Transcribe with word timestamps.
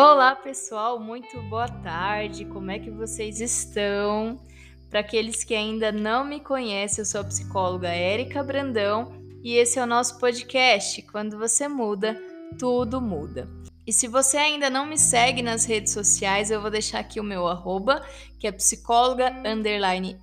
Olá, 0.00 0.36
pessoal, 0.36 1.00
muito 1.00 1.42
boa 1.50 1.66
tarde. 1.66 2.44
Como 2.44 2.70
é 2.70 2.78
que 2.78 2.88
vocês 2.88 3.40
estão? 3.40 4.40
Para 4.88 5.00
aqueles 5.00 5.42
que 5.42 5.56
ainda 5.56 5.90
não 5.90 6.24
me 6.24 6.38
conhecem, 6.38 7.02
eu 7.02 7.04
sou 7.04 7.20
a 7.20 7.24
psicóloga 7.24 7.88
Érica 7.88 8.40
Brandão 8.44 9.12
e 9.42 9.56
esse 9.56 9.76
é 9.76 9.82
o 9.82 9.88
nosso 9.88 10.16
podcast. 10.20 11.02
Quando 11.02 11.36
você 11.36 11.66
muda, 11.66 12.16
tudo 12.56 13.00
muda. 13.00 13.48
E 13.84 13.92
se 13.92 14.06
você 14.06 14.36
ainda 14.36 14.70
não 14.70 14.86
me 14.86 14.96
segue 14.96 15.42
nas 15.42 15.64
redes 15.64 15.92
sociais, 15.92 16.52
eu 16.52 16.62
vou 16.62 16.70
deixar 16.70 17.00
aqui 17.00 17.18
o 17.18 17.24
meu 17.24 17.48
arroba, 17.48 18.00
que 18.38 18.46
é 18.46 18.52
psicóloga 18.52 19.34
underline 19.44 20.16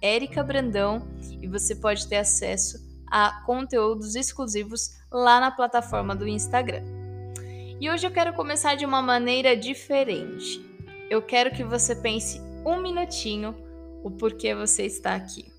Brandão, 0.48 1.06
e 1.42 1.50
você 1.50 1.76
pode 1.76 2.08
ter 2.08 2.16
acesso 2.16 2.78
a 3.12 3.44
conteúdos 3.46 4.16
exclusivos 4.16 4.92
lá 5.12 5.42
na 5.42 5.52
plataforma 5.52 6.16
do 6.16 6.26
Instagram. 6.26 7.05
E 7.80 7.90
hoje 7.90 8.08
eu 8.08 8.12
quero 8.12 8.34
começar 8.34 8.76
de 8.76 8.86
uma 8.86 9.02
maneira 9.02 9.56
diferente. 9.56 10.64
Eu 11.10 11.22
quero 11.22 11.52
que 11.52 11.64
você 11.64 11.94
pense 11.94 12.40
um 12.66 12.82
minutinho 12.82 13.54
o 14.02 14.10
porquê 14.10 14.56
você 14.56 14.86
está 14.86 15.14
aqui. 15.14 15.52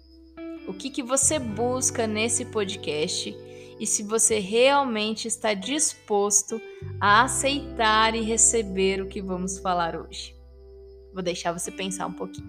O 0.67 0.73
que, 0.73 0.89
que 0.89 1.03
você 1.03 1.39
busca 1.39 2.07
nesse 2.07 2.47
podcast 2.47 3.37
e 3.79 3.87
se 3.87 4.03
você 4.03 4.39
realmente 4.39 5.29
está 5.29 5.53
disposto 5.53 6.61
a 6.99 7.23
aceitar 7.23 8.15
e 8.15 8.23
receber 8.23 9.03
o 9.03 9.09
que 9.09 9.21
vamos 9.21 9.59
falar 9.59 9.95
hoje. 9.95 10.35
Vou 11.13 11.23
deixar 11.23 11.53
você 11.53 11.71
pensar 11.71 12.07
um 12.07 12.13
pouquinho. 12.15 12.49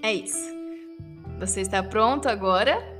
É 0.00 0.12
isso. 0.12 0.56
Você 1.40 1.60
está 1.60 1.82
pronto 1.82 2.28
agora? 2.28 2.97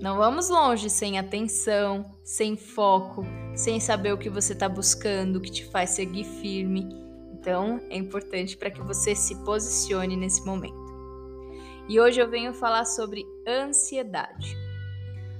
Não 0.00 0.18
vamos 0.18 0.50
longe 0.50 0.90
sem 0.90 1.18
atenção, 1.18 2.04
sem 2.22 2.54
foco, 2.54 3.24
sem 3.54 3.80
saber 3.80 4.12
o 4.12 4.18
que 4.18 4.28
você 4.28 4.52
está 4.52 4.68
buscando, 4.68 5.36
o 5.36 5.40
que 5.40 5.50
te 5.50 5.64
faz 5.64 5.90
seguir 5.90 6.24
firme. 6.24 6.86
Então, 7.32 7.80
é 7.88 7.96
importante 7.96 8.58
para 8.58 8.70
que 8.70 8.82
você 8.82 9.14
se 9.14 9.34
posicione 9.36 10.14
nesse 10.14 10.44
momento. 10.44 10.84
E 11.88 11.98
hoje 11.98 12.20
eu 12.20 12.28
venho 12.28 12.52
falar 12.52 12.84
sobre 12.84 13.24
ansiedade. 13.48 14.54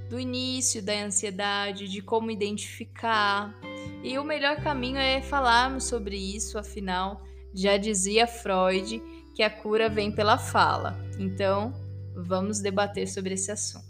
Do 0.08 0.18
início 0.18 0.82
da 0.82 1.04
ansiedade, 1.04 1.86
de 1.86 2.00
como 2.00 2.30
identificar. 2.30 3.54
E 4.02 4.18
o 4.18 4.24
melhor 4.24 4.56
caminho 4.62 4.98
é 4.98 5.20
falarmos 5.20 5.84
sobre 5.84 6.16
isso, 6.16 6.58
afinal, 6.58 7.22
já 7.52 7.76
dizia 7.76 8.26
Freud 8.26 9.02
que 9.34 9.42
a 9.42 9.50
cura 9.50 9.90
vem 9.90 10.10
pela 10.10 10.38
fala. 10.38 10.96
Então, 11.18 11.74
vamos 12.14 12.60
debater 12.60 13.06
sobre 13.06 13.34
esse 13.34 13.50
assunto. 13.50 13.85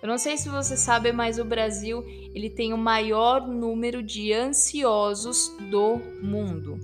Eu 0.00 0.08
não 0.08 0.18
sei 0.18 0.36
se 0.36 0.48
você 0.48 0.76
sabe, 0.76 1.12
mas 1.12 1.38
o 1.38 1.44
Brasil 1.44 2.04
ele 2.34 2.48
tem 2.48 2.72
o 2.72 2.78
maior 2.78 3.46
número 3.46 4.02
de 4.02 4.32
ansiosos 4.32 5.48
do 5.70 5.98
mundo 6.22 6.78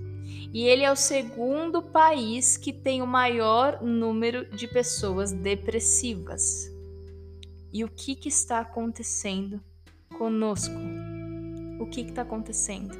e 0.55 0.63
ele 0.63 0.83
é 0.83 0.91
o 0.91 0.95
segundo 0.95 1.81
país 1.81 2.55
que 2.55 2.71
tem 2.71 3.01
o 3.01 3.05
maior 3.05 3.81
número 3.81 4.45
de 4.45 4.69
pessoas 4.69 5.33
depressivas. 5.33 6.71
E 7.73 7.83
o 7.83 7.89
que, 7.89 8.15
que 8.15 8.29
está 8.29 8.59
acontecendo 8.59 9.61
conosco? 10.17 10.73
O 11.77 11.87
que 11.87 11.99
está 11.99 12.21
acontecendo? 12.21 12.97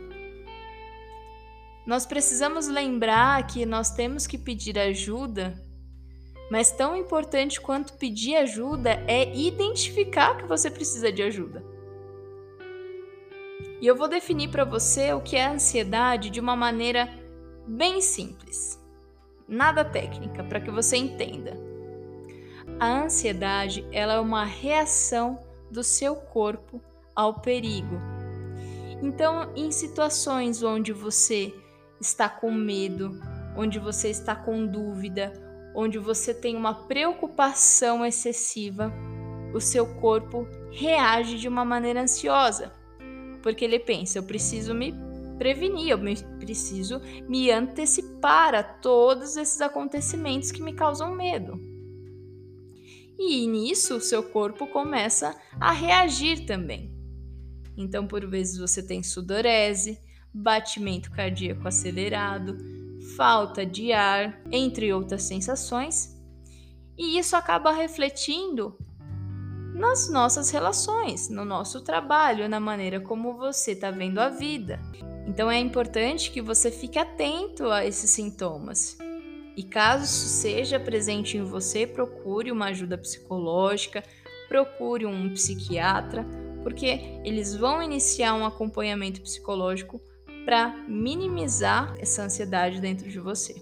Nós 1.87 2.05
precisamos 2.05 2.67
lembrar 2.67 3.47
que 3.47 3.65
nós 3.65 3.89
temos 3.89 4.27
que 4.27 4.37
pedir 4.37 4.77
ajuda, 4.77 5.55
mas 6.49 6.71
tão 6.71 6.95
importante 6.95 7.59
quanto 7.59 7.93
pedir 7.93 8.35
ajuda 8.35 9.03
é 9.07 9.35
identificar 9.35 10.37
que 10.37 10.45
você 10.45 10.69
precisa 10.69 11.11
de 11.11 11.23
ajuda. 11.23 11.63
E 13.81 13.87
eu 13.87 13.95
vou 13.95 14.07
definir 14.07 14.49
para 14.49 14.63
você 14.63 15.13
o 15.13 15.21
que 15.21 15.35
é 15.35 15.45
ansiedade 15.45 16.29
de 16.29 16.39
uma 16.39 16.55
maneira 16.55 17.09
bem 17.67 17.99
simples, 18.01 18.79
nada 19.47 19.83
técnica, 19.83 20.43
para 20.43 20.59
que 20.59 20.71
você 20.71 20.97
entenda. 20.97 21.57
A 22.79 23.03
ansiedade 23.03 23.87
ela 23.91 24.13
é 24.13 24.19
uma 24.19 24.45
reação 24.45 25.39
do 25.71 25.83
seu 25.83 26.15
corpo 26.15 26.81
ao 27.15 27.41
perigo. 27.41 27.99
Então, 29.01 29.51
em 29.55 29.71
situações 29.71 30.63
onde 30.63 30.93
você 30.93 31.53
está 31.99 32.29
com 32.29 32.51
medo, 32.51 33.19
onde 33.55 33.79
você 33.79 34.09
está 34.09 34.35
com 34.35 34.65
dúvida, 34.65 35.33
onde 35.75 35.99
você 35.99 36.33
tem 36.33 36.55
uma 36.55 36.73
preocupação 36.73 38.05
excessiva, 38.05 38.91
o 39.53 39.59
seu 39.59 39.85
corpo 39.95 40.47
reage 40.71 41.37
de 41.37 41.47
uma 41.47 41.65
maneira 41.65 42.01
ansiosa, 42.01 42.71
porque 43.43 43.65
ele 43.65 43.79
pensa: 43.79 44.17
eu 44.17 44.23
preciso 44.23 44.73
me 44.73 44.93
prevenir, 45.37 45.89
eu 45.89 45.99
preciso 46.39 47.01
me 47.27 47.51
antecipar 47.51 48.55
a 48.55 48.63
todos 48.63 49.35
esses 49.35 49.59
acontecimentos 49.61 50.51
que 50.51 50.63
me 50.63 50.73
causam 50.73 51.13
medo. 51.13 51.59
E 53.17 53.47
nisso, 53.47 53.95
o 53.95 54.01
seu 54.01 54.23
corpo 54.23 54.67
começa 54.67 55.35
a 55.59 55.71
reagir 55.71 56.45
também. 56.45 56.93
Então, 57.77 58.07
por 58.07 58.25
vezes, 58.25 58.57
você 58.57 58.83
tem 58.83 59.03
sudorese, 59.03 59.99
batimento 60.33 61.09
cardíaco 61.11 61.65
acelerado, 61.65 62.57
falta 63.15 63.65
de 63.65 63.91
ar, 63.91 64.41
entre 64.51 64.91
outras 64.93 65.23
sensações, 65.23 66.15
e 66.97 67.17
isso 67.17 67.35
acaba 67.35 67.71
refletindo 67.71 68.77
nas 69.73 70.09
nossas 70.09 70.49
relações, 70.49 71.29
no 71.29 71.43
nosso 71.43 71.81
trabalho, 71.81 72.47
na 72.47 72.59
maneira 72.59 72.99
como 72.99 73.37
você 73.37 73.71
está 73.71 73.91
vendo 73.91 74.19
a 74.19 74.29
vida. 74.29 74.79
Então 75.27 75.51
é 75.51 75.59
importante 75.59 76.31
que 76.31 76.41
você 76.41 76.71
fique 76.71 76.97
atento 76.97 77.69
a 77.69 77.85
esses 77.85 78.09
sintomas. 78.09 78.97
E 79.57 79.63
caso 79.63 80.03
isso 80.03 80.27
seja 80.27 80.79
presente 80.79 81.37
em 81.37 81.43
você, 81.43 81.85
procure 81.85 82.51
uma 82.51 82.67
ajuda 82.67 82.97
psicológica, 82.97 84.03
procure 84.47 85.05
um 85.05 85.33
psiquiatra, 85.33 86.25
porque 86.63 87.19
eles 87.23 87.55
vão 87.55 87.81
iniciar 87.81 88.33
um 88.35 88.45
acompanhamento 88.45 89.21
psicológico 89.21 89.99
para 90.45 90.75
minimizar 90.87 91.95
essa 91.99 92.23
ansiedade 92.23 92.79
dentro 92.79 93.09
de 93.09 93.19
você. 93.19 93.55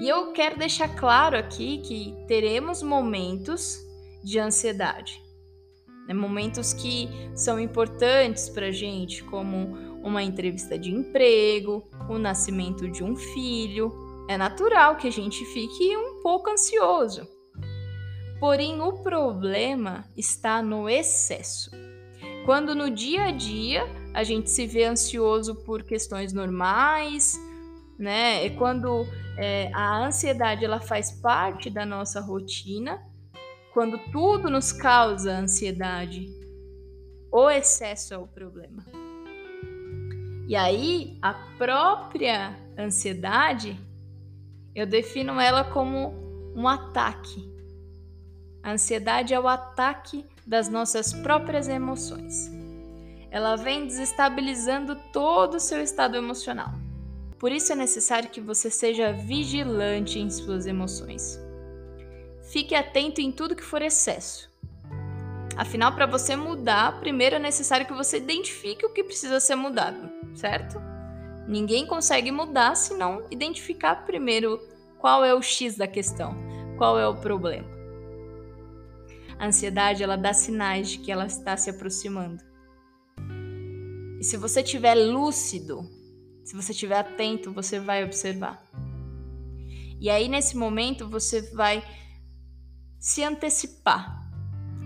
E 0.00 0.08
eu 0.08 0.32
quero 0.32 0.58
deixar 0.58 0.88
claro 0.96 1.36
aqui 1.36 1.78
que 1.78 2.14
teremos 2.26 2.82
momentos 2.82 3.78
de 4.24 4.38
ansiedade, 4.38 5.20
né? 6.06 6.14
momentos 6.14 6.72
que 6.72 7.08
são 7.34 7.60
importantes 7.60 8.48
para 8.48 8.70
gente, 8.70 9.22
como 9.24 9.76
uma 10.02 10.22
entrevista 10.22 10.78
de 10.78 10.90
emprego, 10.90 11.88
o 12.08 12.18
nascimento 12.18 12.88
de 12.88 13.04
um 13.04 13.14
filho. 13.14 13.92
É 14.28 14.36
natural 14.36 14.96
que 14.96 15.08
a 15.08 15.12
gente 15.12 15.44
fique 15.46 15.96
um 15.96 16.22
pouco 16.22 16.50
ansioso. 16.50 17.26
Porém, 18.40 18.80
o 18.80 19.02
problema 19.02 20.04
está 20.16 20.62
no 20.62 20.88
excesso. 20.88 21.70
Quando 22.44 22.74
no 22.74 22.90
dia 22.90 23.26
a 23.26 23.30
dia 23.30 23.84
a 24.14 24.22
gente 24.24 24.50
se 24.50 24.66
vê 24.66 24.84
ansioso 24.84 25.54
por 25.64 25.82
questões 25.82 26.32
normais, 26.32 27.38
né? 27.98 28.46
É 28.46 28.50
quando 28.50 29.06
é, 29.38 29.70
a 29.72 30.04
ansiedade 30.04 30.64
ela 30.64 30.80
faz 30.80 31.10
parte 31.10 31.70
da 31.70 31.86
nossa 31.86 32.20
rotina, 32.20 33.02
quando 33.72 33.98
tudo 34.10 34.50
nos 34.50 34.72
causa 34.72 35.32
ansiedade, 35.32 36.28
o 37.30 37.50
excesso 37.50 38.12
é 38.12 38.18
o 38.18 38.26
problema. 38.26 38.84
E 40.46 40.54
aí, 40.54 41.18
a 41.22 41.32
própria 41.56 42.54
ansiedade, 42.78 43.80
eu 44.74 44.86
defino 44.86 45.40
ela 45.40 45.64
como 45.64 46.12
um 46.54 46.68
ataque. 46.68 47.50
A 48.62 48.72
ansiedade 48.72 49.32
é 49.32 49.40
o 49.40 49.48
ataque 49.48 50.26
das 50.46 50.68
nossas 50.68 51.12
próprias 51.14 51.68
emoções. 51.68 52.61
Ela 53.32 53.56
vem 53.56 53.86
desestabilizando 53.86 54.94
todo 55.10 55.54
o 55.54 55.60
seu 55.60 55.82
estado 55.82 56.16
emocional. 56.18 56.74
Por 57.38 57.50
isso 57.50 57.72
é 57.72 57.74
necessário 57.74 58.28
que 58.28 58.42
você 58.42 58.70
seja 58.70 59.10
vigilante 59.10 60.18
em 60.18 60.30
suas 60.30 60.66
emoções. 60.66 61.40
Fique 62.52 62.74
atento 62.74 63.22
em 63.22 63.32
tudo 63.32 63.56
que 63.56 63.64
for 63.64 63.80
excesso. 63.80 64.52
Afinal, 65.56 65.94
para 65.94 66.04
você 66.04 66.36
mudar, 66.36 67.00
primeiro 67.00 67.36
é 67.36 67.38
necessário 67.38 67.86
que 67.86 67.94
você 67.94 68.18
identifique 68.18 68.84
o 68.84 68.92
que 68.92 69.02
precisa 69.02 69.40
ser 69.40 69.54
mudado, 69.54 70.10
certo? 70.34 70.78
Ninguém 71.48 71.86
consegue 71.86 72.30
mudar 72.30 72.74
se 72.74 72.94
não 72.94 73.26
identificar 73.30 74.04
primeiro 74.04 74.60
qual 74.98 75.24
é 75.24 75.34
o 75.34 75.40
X 75.40 75.76
da 75.76 75.86
questão, 75.86 76.36
qual 76.76 76.98
é 76.98 77.08
o 77.08 77.16
problema. 77.16 77.68
A 79.38 79.46
ansiedade, 79.46 80.02
ela 80.02 80.16
dá 80.16 80.34
sinais 80.34 80.90
de 80.90 80.98
que 80.98 81.10
ela 81.10 81.24
está 81.24 81.56
se 81.56 81.70
aproximando. 81.70 82.51
E 84.22 84.24
se 84.24 84.36
você 84.36 84.60
estiver 84.60 84.94
lúcido, 84.94 85.82
se 86.44 86.54
você 86.54 86.70
estiver 86.70 86.96
atento, 86.96 87.52
você 87.52 87.80
vai 87.80 88.04
observar. 88.04 88.64
E 90.00 90.08
aí, 90.08 90.28
nesse 90.28 90.56
momento, 90.56 91.08
você 91.08 91.42
vai 91.50 91.82
se 93.00 93.24
antecipar 93.24 94.30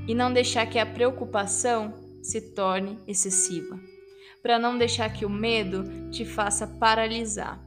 e 0.09 0.15
não 0.15 0.33
deixar 0.33 0.65
que 0.65 0.79
a 0.79 0.87
preocupação 0.87 1.93
se 2.23 2.55
torne 2.55 2.99
excessiva, 3.07 3.79
para 4.43 4.59
não 4.59 4.79
deixar 4.79 5.13
que 5.13 5.27
o 5.27 5.29
medo 5.29 6.11
te 6.11 6.25
faça 6.25 6.67
paralisar, 6.67 7.63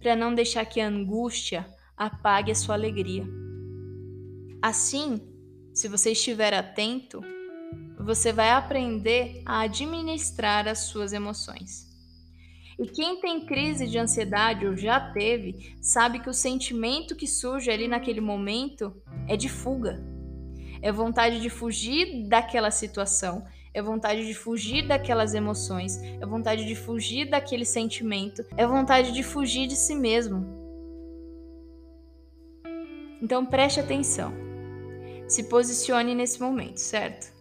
para 0.00 0.16
não 0.16 0.34
deixar 0.34 0.64
que 0.64 0.80
a 0.80 0.88
angústia 0.88 1.66
apague 1.94 2.50
a 2.50 2.54
sua 2.54 2.74
alegria. 2.74 3.26
Assim, 4.62 5.20
se 5.74 5.88
você 5.88 6.12
estiver 6.12 6.54
atento, 6.54 7.20
você 8.02 8.32
vai 8.32 8.50
aprender 8.50 9.42
a 9.46 9.60
administrar 9.60 10.66
as 10.66 10.80
suas 10.80 11.12
emoções. 11.12 11.90
E 12.78 12.86
quem 12.86 13.20
tem 13.20 13.46
crise 13.46 13.86
de 13.86 13.98
ansiedade 13.98 14.66
ou 14.66 14.76
já 14.76 14.98
teve, 15.12 15.76
sabe 15.80 16.18
que 16.18 16.28
o 16.28 16.34
sentimento 16.34 17.14
que 17.14 17.26
surge 17.26 17.70
ali 17.70 17.86
naquele 17.86 18.20
momento 18.20 18.94
é 19.28 19.36
de 19.36 19.48
fuga. 19.48 20.02
É 20.80 20.90
vontade 20.90 21.40
de 21.40 21.48
fugir 21.48 22.26
daquela 22.28 22.70
situação, 22.70 23.46
é 23.72 23.80
vontade 23.80 24.26
de 24.26 24.34
fugir 24.34 24.86
daquelas 24.86 25.32
emoções, 25.32 25.96
é 26.02 26.26
vontade 26.26 26.66
de 26.66 26.74
fugir 26.74 27.30
daquele 27.30 27.64
sentimento, 27.64 28.44
é 28.56 28.66
vontade 28.66 29.12
de 29.12 29.22
fugir 29.22 29.68
de 29.68 29.76
si 29.76 29.94
mesmo. 29.94 30.44
Então 33.22 33.46
preste 33.46 33.78
atenção. 33.78 34.32
Se 35.28 35.44
posicione 35.44 36.14
nesse 36.14 36.40
momento, 36.40 36.78
certo? 36.78 37.32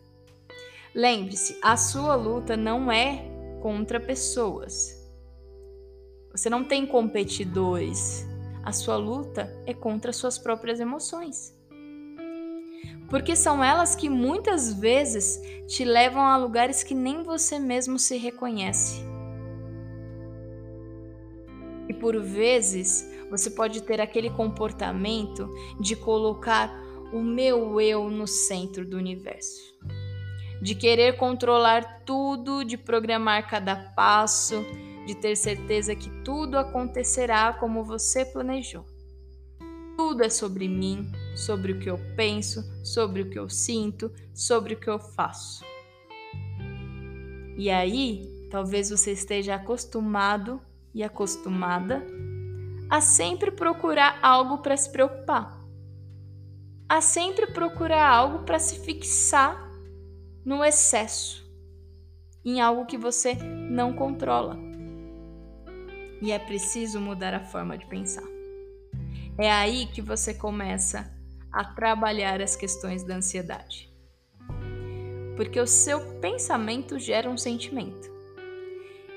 Lembre-se, 0.94 1.58
a 1.62 1.78
sua 1.78 2.16
luta 2.16 2.58
não 2.58 2.92
é 2.92 3.24
contra 3.62 3.98
pessoas. 3.98 5.02
Você 6.32 6.50
não 6.50 6.66
tem 6.66 6.86
competidores. 6.86 8.28
A 8.62 8.74
sua 8.74 8.98
luta 8.98 9.50
é 9.66 9.74
contra 9.74 10.12
suas 10.12 10.38
próprias 10.38 10.82
emoções. 10.82 11.56
Porque 13.10 13.38
são 13.38 13.64
elas 13.64 13.96
que 13.96 14.10
muitas 14.10 14.74
vezes 14.74 15.42
te 15.66 15.86
levam 15.86 16.24
a 16.24 16.36
lugares 16.36 16.84
que 16.84 16.94
nem 16.94 17.24
você 17.24 17.58
mesmo 17.58 17.98
se 17.98 18.18
reconhece. 18.18 19.02
E 21.88 21.94
por 21.94 22.22
vezes 22.22 23.10
você 23.30 23.50
pode 23.50 23.82
ter 23.84 24.02
aquele 24.02 24.30
comportamento 24.30 25.50
de 25.80 25.96
colocar 25.96 26.70
o 27.14 27.22
meu 27.22 27.80
eu 27.80 28.10
no 28.10 28.28
centro 28.28 28.86
do 28.86 28.98
universo. 28.98 29.72
De 30.62 30.76
querer 30.76 31.18
controlar 31.18 32.04
tudo, 32.06 32.64
de 32.64 32.78
programar 32.78 33.50
cada 33.50 33.76
passo, 33.76 34.64
de 35.06 35.16
ter 35.16 35.36
certeza 35.36 35.96
que 35.96 36.10
tudo 36.24 36.58
acontecerá 36.58 37.54
como 37.54 37.84
você 37.84 38.24
planejou. 38.24 38.86
Tudo 39.98 40.24
é 40.24 40.30
sobre 40.30 40.68
mim, 40.68 41.12
sobre 41.36 41.72
o 41.72 41.80
que 41.80 41.90
eu 41.90 42.00
penso, 42.16 42.64
sobre 42.86 43.22
o 43.22 43.30
que 43.30 43.40
eu 43.40 43.50
sinto, 43.50 44.12
sobre 44.34 44.76
o 44.76 44.80
que 44.80 44.90
eu 44.90 45.00
faço. 45.00 45.64
E 47.58 47.70
aí, 47.70 48.48
talvez 48.50 48.90
você 48.90 49.12
esteja 49.12 49.56
acostumado 49.56 50.62
e 50.94 51.04
acostumada 51.04 52.06
a 52.90 53.00
sempre 53.00 53.52
procurar 53.52 54.20
algo 54.22 54.58
para 54.58 54.76
se 54.76 54.92
preocupar, 54.92 55.58
a 56.90 57.00
sempre 57.00 57.48
procurar 57.48 58.10
algo 58.10 58.40
para 58.40 58.60
se 58.60 58.80
fixar 58.80 59.71
no 60.44 60.64
excesso, 60.64 61.50
em 62.44 62.60
algo 62.60 62.86
que 62.86 62.98
você 62.98 63.36
não 63.36 63.94
controla 63.94 64.72
e 66.22 66.32
é 66.32 66.38
preciso 66.38 67.02
mudar 67.02 67.34
a 67.34 67.44
forma 67.44 67.78
de 67.78 67.86
pensar. 67.88 68.24
É 69.38 69.52
aí 69.52 69.88
que 69.88 70.02
você 70.02 70.34
começa 70.34 71.12
a 71.52 71.66
trabalhar 71.66 72.42
as 72.42 72.56
questões 72.56 73.04
da 73.04 73.16
ansiedade. 73.16 73.92
Porque 75.36 75.60
o 75.60 75.66
seu 75.66 76.20
pensamento 76.20 77.00
gera 77.00 77.30
um 77.30 77.38
sentimento. 77.38 78.10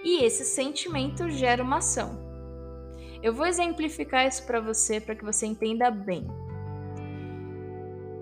E 0.02 0.24
esse 0.24 0.44
sentimento 0.44 1.28
gera 1.28 1.62
uma 1.62 1.78
ação. 1.78 2.22
Eu 3.22 3.34
vou 3.34 3.46
exemplificar 3.46 4.26
isso 4.26 4.44
para 4.46 4.60
você 4.60 5.00
para 5.00 5.14
que 5.14 5.24
você 5.24 5.46
entenda 5.46 5.90
bem. 5.90 6.26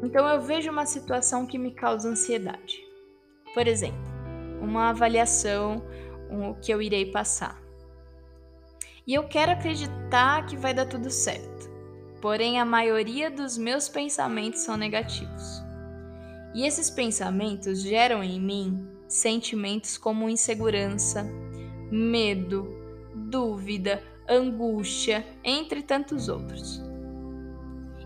Então 0.03 0.27
eu 0.29 0.41
vejo 0.41 0.71
uma 0.71 0.87
situação 0.87 1.47
que 1.47 1.59
me 1.59 1.73
causa 1.73 2.09
ansiedade. 2.09 2.92
Por 3.55 3.67
exemplo, 3.67 4.01
uma 4.61 4.91
avaliação 4.91 5.83
que 6.63 6.73
eu 6.73 6.81
irei 6.81 7.07
passar. 7.07 7.61
E 9.07 9.15
eu 9.15 9.25
quero 9.25 9.53
acreditar 9.53 10.47
que 10.47 10.57
vai 10.57 10.73
dar 10.73 10.87
tudo 10.87 11.11
certo. 11.11 11.71
Porém, 12.21 12.61
a 12.61 12.65
maioria 12.65 13.31
dos 13.31 13.59
meus 13.59 13.89
pensamentos 13.89 14.61
são 14.61 14.77
negativos. 14.77 15.63
E 16.55 16.65
esses 16.65 16.89
pensamentos 16.89 17.83
geram 17.83 18.23
em 18.23 18.41
mim 18.41 18.89
sentimentos 19.09 19.99
como 19.99 20.29
insegurança, 20.29 21.25
medo, 21.91 22.73
dúvida, 23.15 24.03
angústia, 24.29 25.27
entre 25.43 25.83
tantos 25.83 26.29
outros. 26.29 26.81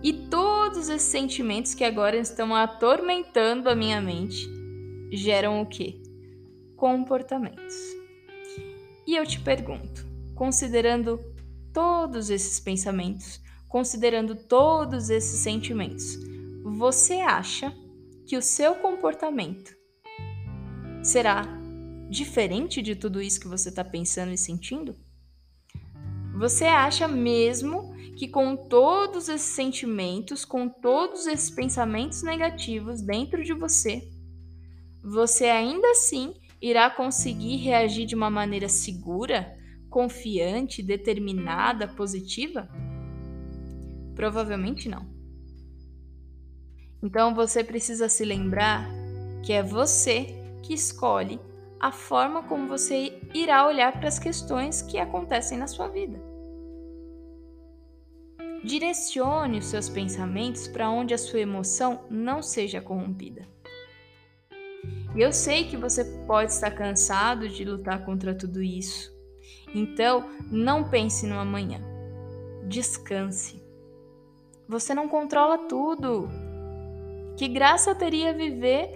E 0.02 0.12
todos 0.12 0.88
esses 0.88 1.08
sentimentos 1.08 1.74
que 1.74 1.84
agora 1.84 2.16
estão 2.16 2.54
atormentando 2.54 3.68
a 3.68 3.74
minha 3.74 4.00
mente 4.00 4.55
geram 5.12 5.60
o 5.60 5.66
quê? 5.66 6.00
Comportamentos. 6.76 7.74
E 9.06 9.14
eu 9.14 9.26
te 9.26 9.40
pergunto: 9.40 10.06
considerando 10.34 11.20
todos 11.72 12.30
esses 12.30 12.58
pensamentos, 12.58 13.40
considerando 13.68 14.34
todos 14.34 15.10
esses 15.10 15.40
sentimentos, 15.40 16.18
você 16.64 17.14
acha 17.20 17.72
que 18.26 18.36
o 18.36 18.42
seu 18.42 18.74
comportamento 18.76 19.76
será 21.02 21.42
diferente 22.10 22.82
de 22.82 22.96
tudo 22.96 23.22
isso 23.22 23.40
que 23.40 23.48
você 23.48 23.68
está 23.68 23.84
pensando 23.84 24.32
e 24.32 24.38
sentindo? 24.38 24.96
Você 26.38 26.64
acha 26.64 27.06
mesmo 27.08 27.94
que 28.16 28.28
com 28.28 28.56
todos 28.56 29.28
esses 29.28 29.54
sentimentos, 29.54 30.44
com 30.44 30.68
todos 30.68 31.26
esses 31.26 31.50
pensamentos 31.50 32.22
negativos 32.22 33.00
dentro 33.00 33.44
de 33.44 33.52
você, 33.52 34.08
você 35.06 35.44
ainda 35.44 35.88
assim 35.92 36.34
irá 36.60 36.90
conseguir 36.90 37.58
reagir 37.58 38.06
de 38.06 38.16
uma 38.16 38.28
maneira 38.28 38.68
segura, 38.68 39.56
confiante, 39.88 40.82
determinada, 40.82 41.86
positiva? 41.86 42.68
Provavelmente 44.16 44.88
não. 44.88 45.06
Então 47.00 47.36
você 47.36 47.62
precisa 47.62 48.08
se 48.08 48.24
lembrar 48.24 48.88
que 49.44 49.52
é 49.52 49.62
você 49.62 50.34
que 50.64 50.74
escolhe 50.74 51.38
a 51.78 51.92
forma 51.92 52.42
como 52.42 52.66
você 52.66 53.16
irá 53.32 53.64
olhar 53.64 53.92
para 53.92 54.08
as 54.08 54.18
questões 54.18 54.82
que 54.82 54.98
acontecem 54.98 55.56
na 55.56 55.68
sua 55.68 55.86
vida. 55.86 56.20
Direcione 58.64 59.58
os 59.58 59.66
seus 59.66 59.88
pensamentos 59.88 60.66
para 60.66 60.90
onde 60.90 61.14
a 61.14 61.18
sua 61.18 61.38
emoção 61.38 62.00
não 62.10 62.42
seja 62.42 62.80
corrompida. 62.80 63.46
E 65.16 65.20
eu 65.20 65.32
sei 65.32 65.64
que 65.64 65.76
você 65.76 66.04
pode 66.26 66.52
estar 66.52 66.70
cansado 66.70 67.48
de 67.48 67.64
lutar 67.64 68.04
contra 68.04 68.34
tudo 68.34 68.62
isso, 68.62 69.16
então, 69.74 70.24
não 70.50 70.88
pense 70.88 71.26
no 71.26 71.38
amanhã. 71.38 71.80
Descanse. 72.66 73.62
Você 74.68 74.94
não 74.94 75.08
controla 75.08 75.58
tudo. 75.68 76.28
Que 77.36 77.46
graça 77.46 77.94
teria 77.94 78.32
viver 78.32 78.90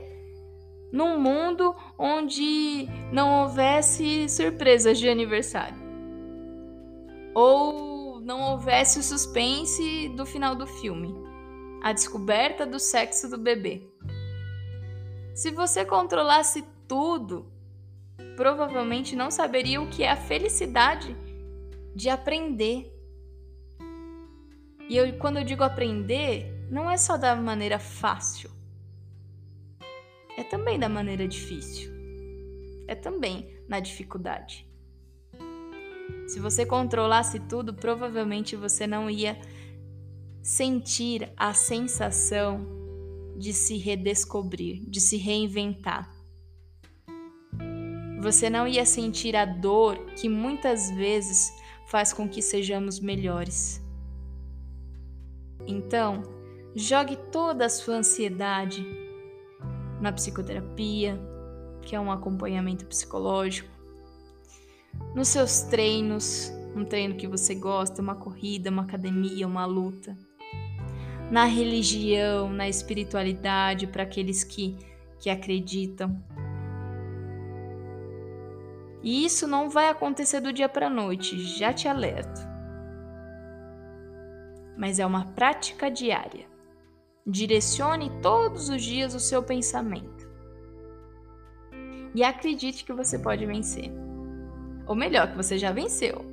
num 0.91 1.21
mundo 1.21 1.75
onde 1.99 2.89
não 3.13 3.43
houvesse 3.43 4.29
surpresas 4.29 4.99
de 4.99 5.09
aniversário? 5.09 5.79
Ou 7.35 8.21
não 8.21 8.53
houvesse 8.53 8.99
o 8.99 9.03
suspense 9.03 10.09
do 10.17 10.25
final 10.25 10.55
do 10.55 10.67
filme? 10.67 11.15
A 11.83 11.93
descoberta 11.93 12.67
do 12.67 12.79
sexo 12.79 13.29
do 13.29 13.39
bebê. 13.39 13.90
Se 15.35 15.51
você 15.51 15.85
controlasse 15.85 16.65
tudo, 16.87 17.51
provavelmente 18.37 19.15
não 19.15 19.31
saberia 19.31 19.81
o 19.81 19.89
que 19.89 20.03
é 20.03 20.11
a 20.11 20.17
felicidade 20.17 21.17
de 21.95 22.09
aprender. 22.09 22.93
E 24.89 24.97
eu, 24.97 25.17
quando 25.19 25.39
eu 25.39 25.45
digo 25.45 25.63
aprender, 25.63 26.67
não 26.71 26.91
é 26.91 26.97
só 26.97 27.17
da 27.17 27.37
maneira 27.37 27.79
fácil, 27.79 28.51
é 30.37 30.43
também 30.43 30.79
da 30.79 30.89
maneira 30.89 31.29
difícil, 31.29 31.93
é 32.89 32.95
também 32.95 33.49
na 33.69 33.79
dificuldade. 33.79 34.67
Se 36.27 36.41
você 36.41 36.65
controlasse 36.65 37.41
tudo, 37.41 37.75
provavelmente 37.75 38.57
você 38.57 38.87
não 38.87 39.11
ia 39.11 39.39
sentir 40.43 41.33
a 41.37 41.53
sensação 41.53 42.67
de 43.41 43.55
se 43.55 43.79
redescobrir, 43.79 44.85
de 44.87 45.01
se 45.01 45.17
reinventar. 45.17 46.15
Você 48.21 48.51
não 48.51 48.69
ia 48.69 48.85
sentir 48.85 49.35
a 49.35 49.47
dor 49.47 49.97
que 50.15 50.29
muitas 50.29 50.91
vezes 50.91 51.51
faz 51.87 52.13
com 52.13 52.29
que 52.29 52.43
sejamos 52.43 53.01
melhores. 53.01 53.83
Então, 55.67 56.23
jogue 56.77 57.17
toda 57.33 57.65
a 57.65 57.71
sua 57.71 57.95
ansiedade 57.95 58.87
na 60.03 60.13
psicoterapia, 60.13 61.19
que 61.81 61.97
é 61.97 62.01
um 62.01 62.13
acompanhamento 62.13 62.85
psicológico, 62.85 63.71
nos 65.15 65.29
seus 65.29 65.63
treinos, 65.63 66.53
um 66.77 66.85
treino 66.85 67.17
que 67.17 67.27
você 67.27 67.55
gosta, 67.55 68.03
uma 68.03 68.15
corrida, 68.15 68.69
uma 68.69 68.83
academia, 68.83 69.47
uma 69.47 69.65
luta, 69.65 70.15
na 71.31 71.45
religião, 71.45 72.51
na 72.51 72.69
espiritualidade 72.69 73.87
para 73.87 74.03
aqueles 74.03 74.43
que, 74.43 74.77
que 75.19 75.31
acreditam. 75.31 76.21
E 79.03 79.25
isso 79.25 79.47
não 79.47 79.71
vai 79.71 79.89
acontecer 79.89 80.41
do 80.41 80.53
dia 80.53 80.69
para 80.69 80.89
a 80.89 80.91
noite, 80.91 81.39
já 81.39 81.73
te 81.73 81.87
alerto. 81.89 82.41
Mas 84.77 84.99
é 84.99 85.07
uma 85.07 85.27
prática 85.33 85.91
diária. 85.91 86.47
Direcione 87.27 88.11
todos 88.21 88.69
os 88.69 88.83
dias 88.83 89.15
o 89.15 89.21
seu 89.21 89.43
pensamento. 89.43 90.29
E 92.15 92.25
acredite 92.25 92.85
que 92.85 92.93
você 92.93 93.19
pode 93.19 93.47
vencer. 93.47 93.91
Ou 94.87 94.97
melhor, 94.97 95.31
que 95.31 95.37
você 95.37 95.57
já 95.57 95.71
venceu. 95.71 96.25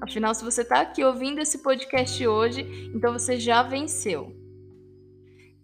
Afinal, 0.00 0.34
se 0.34 0.44
você 0.44 0.62
está 0.62 0.80
aqui 0.80 1.04
ouvindo 1.04 1.40
esse 1.40 1.58
podcast 1.58 2.26
hoje, 2.26 2.90
então 2.94 3.12
você 3.12 3.38
já 3.38 3.62
venceu. 3.62 4.45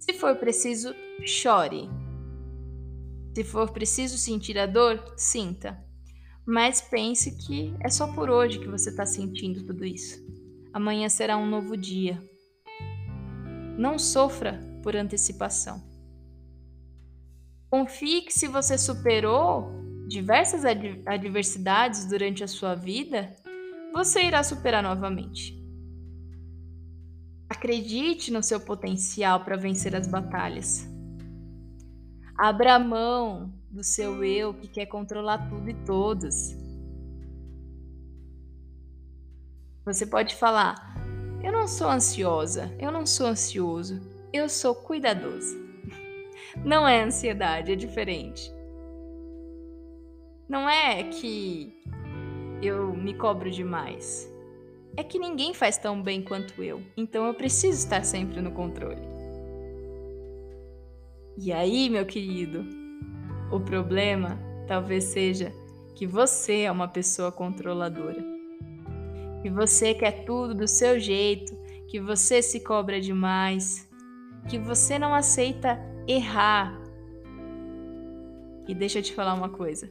Se 0.03 0.13
for 0.15 0.35
preciso, 0.35 0.93
chore. 1.25 1.89
Se 3.37 3.45
for 3.45 3.71
preciso 3.71 4.19
sentir 4.19 4.59
a 4.59 4.67
dor, 4.67 5.01
sinta. 5.17 5.81
Mas 6.45 6.81
pense 6.81 7.31
que 7.37 7.73
é 7.81 7.89
só 7.89 8.13
por 8.13 8.29
hoje 8.29 8.59
que 8.59 8.67
você 8.67 8.91
está 8.91 9.07
sentindo 9.07 9.65
tudo 9.65 9.85
isso. 9.85 10.21
Amanhã 10.73 11.09
será 11.09 11.37
um 11.37 11.49
novo 11.49 11.77
dia. 11.77 12.21
Não 13.79 13.97
sofra 13.97 14.61
por 14.83 14.97
antecipação. 14.97 15.81
Confie 17.71 18.23
que 18.23 18.33
se 18.33 18.49
você 18.49 18.77
superou 18.77 19.71
diversas 20.09 20.65
adversidades 21.07 22.07
durante 22.07 22.43
a 22.43 22.49
sua 22.49 22.75
vida, 22.75 23.33
você 23.95 24.25
irá 24.25 24.43
superar 24.43 24.83
novamente. 24.83 25.62
Acredite 27.53 28.33
no 28.33 28.43
seu 28.43 28.59
potencial 28.59 29.45
para 29.45 29.59
vencer 29.59 29.95
as 29.95 30.07
batalhas. 30.07 30.89
Abra 32.35 32.79
mão 32.79 33.53
do 33.71 33.85
seu 33.85 34.25
eu 34.25 34.55
que 34.55 34.67
quer 34.67 34.87
controlar 34.87 35.51
tudo 35.51 35.69
e 35.69 35.75
todos. 35.85 36.57
Você 39.85 40.07
pode 40.07 40.35
falar: 40.35 40.97
Eu 41.45 41.53
não 41.53 41.69
sou 41.69 41.91
ansiosa, 41.91 42.75
eu 42.79 42.91
não 42.91 43.05
sou 43.05 43.27
ansioso, 43.27 44.01
eu 44.33 44.49
sou 44.49 44.75
cuidadoso. 44.75 45.55
Não 46.65 46.89
é 46.89 47.03
ansiedade, 47.03 47.73
é 47.73 47.77
diferente. 47.77 48.51
Não 50.49 50.69
é 50.69 51.05
que 51.05 51.73
eu 52.63 52.95
me 52.95 53.15
cobro 53.15 53.51
demais. 53.51 54.32
É 54.97 55.03
que 55.03 55.19
ninguém 55.19 55.55
faz 55.55 55.79
tão 55.79 56.03
bem 56.03 56.23
quanto 56.23 56.63
eu, 56.63 56.83
então 56.97 57.27
eu 57.27 57.35
preciso 57.35 57.79
estar 57.79 58.05
sempre 58.05 58.41
no 58.41 58.53
controle. 58.53 59.01
E 61.39 61.51
aí, 61.51 61.89
meu 61.89 62.05
querido, 62.05 62.65
o 63.51 63.59
problema 63.59 64.39
talvez 64.67 65.05
seja 65.05 65.51
que 65.95 66.07
você 66.07 66.63
é 66.63 66.71
uma 66.71 66.89
pessoa 66.89 67.33
controladora. 67.33 68.23
Que 69.41 69.51
você 69.51 69.95
quer 69.95 70.25
tudo 70.25 70.55
do 70.55 70.69
seu 70.69 71.01
jeito, 71.01 71.57
que 71.89 71.99
você 71.99 72.43
se 72.43 72.61
cobra 72.61 73.01
demais, 73.01 73.89
que 74.49 74.59
você 74.59 74.99
não 74.99 75.15
aceita 75.15 75.79
errar. 76.07 76.79
E 78.69 78.75
deixa 78.75 78.99
eu 78.99 79.03
te 79.03 79.15
falar 79.15 79.35
uma 79.35 79.49
coisa. 79.49 79.91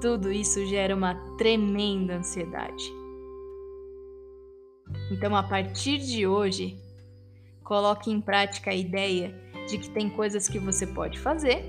Tudo 0.00 0.30
isso 0.30 0.64
gera 0.66 0.94
uma 0.94 1.14
tremenda 1.36 2.16
ansiedade. 2.16 2.99
Então, 5.10 5.34
a 5.34 5.42
partir 5.42 5.98
de 5.98 6.26
hoje, 6.26 6.78
coloque 7.64 8.10
em 8.10 8.20
prática 8.20 8.70
a 8.70 8.74
ideia 8.74 9.34
de 9.68 9.78
que 9.78 9.90
tem 9.90 10.08
coisas 10.08 10.48
que 10.48 10.58
você 10.58 10.86
pode 10.86 11.18
fazer 11.18 11.64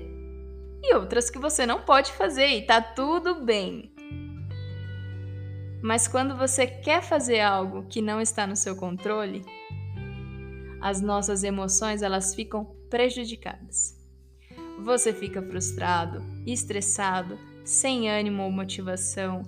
e 0.82 0.94
outras 0.94 1.30
que 1.30 1.38
você 1.38 1.64
não 1.64 1.82
pode 1.82 2.12
fazer 2.12 2.48
e 2.48 2.66
tá 2.66 2.80
tudo 2.80 3.44
bem. 3.44 3.92
Mas 5.82 6.06
quando 6.06 6.36
você 6.36 6.66
quer 6.66 7.02
fazer 7.02 7.40
algo 7.40 7.86
que 7.88 8.00
não 8.00 8.20
está 8.20 8.46
no 8.46 8.54
seu 8.54 8.76
controle, 8.76 9.44
as 10.80 11.00
nossas 11.00 11.42
emoções 11.42 12.02
elas 12.02 12.34
ficam 12.34 12.64
prejudicadas. 12.88 13.96
Você 14.80 15.12
fica 15.12 15.42
frustrado, 15.42 16.22
estressado, 16.46 17.38
sem 17.64 18.10
ânimo 18.10 18.42
ou 18.42 18.50
motivação, 18.50 19.42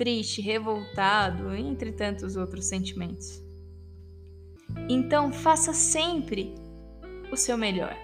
triste, 0.00 0.40
revoltado, 0.40 1.54
entre 1.54 1.92
tantos 1.92 2.34
outros 2.34 2.64
sentimentos. 2.64 3.44
Então, 4.88 5.30
faça 5.30 5.74
sempre 5.74 6.54
o 7.30 7.36
seu 7.36 7.58
melhor. 7.58 7.94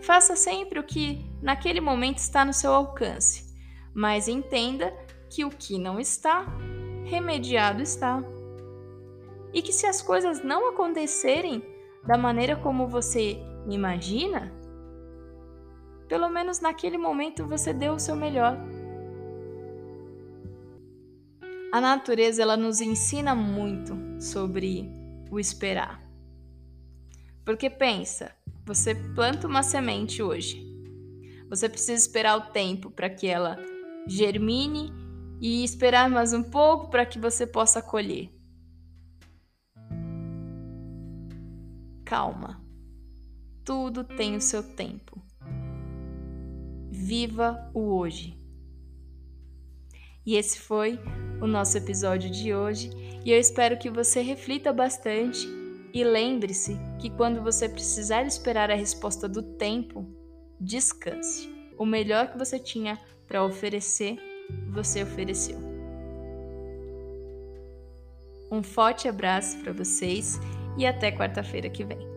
Faça 0.00 0.36
sempre 0.36 0.78
o 0.78 0.84
que 0.84 1.28
naquele 1.42 1.80
momento 1.80 2.18
está 2.18 2.44
no 2.44 2.52
seu 2.52 2.72
alcance, 2.72 3.52
mas 3.92 4.28
entenda 4.28 4.96
que 5.28 5.44
o 5.44 5.50
que 5.50 5.80
não 5.80 5.98
está, 5.98 6.46
remediado 7.06 7.82
está. 7.82 8.22
E 9.52 9.62
que 9.62 9.72
se 9.72 9.84
as 9.84 10.00
coisas 10.00 10.44
não 10.44 10.68
acontecerem 10.68 11.60
da 12.06 12.16
maneira 12.16 12.54
como 12.54 12.86
você 12.86 13.36
imagina, 13.68 14.52
pelo 16.06 16.28
menos 16.28 16.60
naquele 16.60 16.98
momento 16.98 17.48
você 17.48 17.72
deu 17.72 17.94
o 17.94 17.98
seu 17.98 18.14
melhor. 18.14 18.56
A 21.72 21.80
natureza 21.80 22.42
ela 22.42 22.54
nos 22.54 22.82
ensina 22.82 23.34
muito 23.34 23.96
sobre 24.20 24.90
o 25.30 25.40
esperar. 25.40 26.06
Porque 27.46 27.70
pensa, 27.70 28.36
você 28.62 28.94
planta 28.94 29.48
uma 29.48 29.62
semente 29.62 30.22
hoje. 30.22 30.62
Você 31.48 31.70
precisa 31.70 31.94
esperar 31.94 32.36
o 32.36 32.52
tempo 32.52 32.90
para 32.90 33.08
que 33.08 33.26
ela 33.26 33.56
germine 34.06 34.92
e 35.40 35.64
esperar 35.64 36.10
mais 36.10 36.34
um 36.34 36.42
pouco 36.42 36.90
para 36.90 37.06
que 37.06 37.18
você 37.18 37.46
possa 37.46 37.80
colher. 37.80 38.30
Calma. 42.04 42.62
Tudo 43.64 44.04
tem 44.04 44.36
o 44.36 44.42
seu 44.42 44.62
tempo. 44.62 45.22
Viva 46.90 47.70
o 47.72 47.96
hoje. 47.96 48.41
E 50.24 50.36
esse 50.36 50.60
foi 50.60 50.98
o 51.40 51.46
nosso 51.46 51.76
episódio 51.76 52.30
de 52.30 52.54
hoje, 52.54 52.90
e 53.24 53.32
eu 53.32 53.38
espero 53.38 53.78
que 53.78 53.90
você 53.90 54.20
reflita 54.20 54.72
bastante 54.72 55.48
e 55.92 56.04
lembre-se 56.04 56.78
que 56.98 57.10
quando 57.10 57.42
você 57.42 57.68
precisar 57.68 58.22
esperar 58.22 58.70
a 58.70 58.74
resposta 58.74 59.28
do 59.28 59.42
tempo, 59.42 60.06
descanse. 60.60 61.50
O 61.76 61.84
melhor 61.84 62.30
que 62.30 62.38
você 62.38 62.58
tinha 62.58 62.98
para 63.26 63.44
oferecer, 63.44 64.16
você 64.70 65.02
ofereceu. 65.02 65.58
Um 68.50 68.62
forte 68.62 69.08
abraço 69.08 69.58
para 69.58 69.72
vocês 69.72 70.38
e 70.76 70.86
até 70.86 71.10
quarta-feira 71.10 71.68
que 71.68 71.84
vem. 71.84 72.11